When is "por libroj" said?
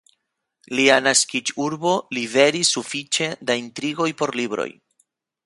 4.23-4.69